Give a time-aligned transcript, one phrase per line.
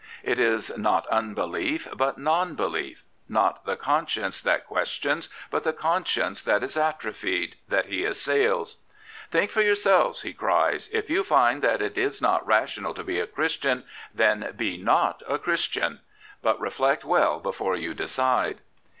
[0.23, 6.41] It is not unbelief, but non belief; pot the conscience that questions, but the conscience
[6.41, 8.77] that is atrophied, that he assails."
[9.29, 13.03] Think for your selves," he cries." If you find that it is not rational to
[13.03, 15.99] be a Christian, then be not a Christian;
[16.41, 18.61] but reflect well before you decide."